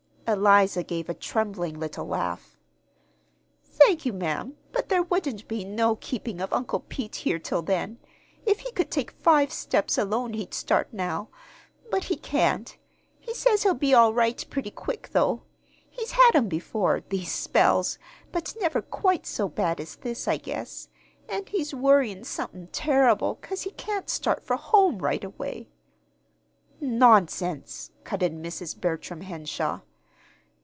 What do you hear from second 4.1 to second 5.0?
ma'am; but